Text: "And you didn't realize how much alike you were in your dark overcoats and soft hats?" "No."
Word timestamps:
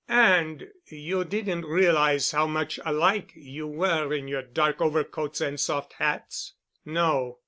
"And 0.07 0.67
you 0.87 1.23
didn't 1.23 1.61
realize 1.65 2.31
how 2.31 2.47
much 2.47 2.79
alike 2.83 3.33
you 3.35 3.67
were 3.67 4.11
in 4.11 4.27
your 4.27 4.41
dark 4.41 4.81
overcoats 4.81 5.41
and 5.41 5.59
soft 5.59 5.93
hats?" 5.99 6.53
"No." 6.83 7.37